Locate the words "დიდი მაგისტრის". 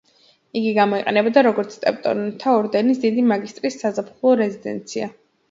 3.05-3.79